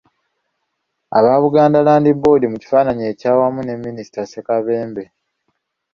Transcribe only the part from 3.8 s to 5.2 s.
Minisita Ssekabembe.